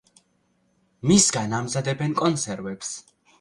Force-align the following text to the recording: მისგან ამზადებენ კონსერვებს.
მისგან 1.11 1.53
ამზადებენ 1.59 2.17
კონსერვებს. 2.23 2.91